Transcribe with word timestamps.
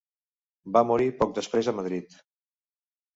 Va 0.77 0.81
morir 0.91 1.09
poc 1.19 1.35
després 1.39 1.69
a 1.69 1.73
Madrid. 1.81 2.17